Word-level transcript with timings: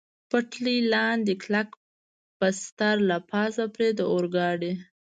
پټلۍ 0.29 0.77
لاندې 0.93 1.33
کلک 1.43 1.69
بستر، 2.39 2.95
له 3.09 3.17
پاسه 3.29 3.63
پرې 3.75 3.89
د 3.95 3.99
اورګاډي. 4.11 4.73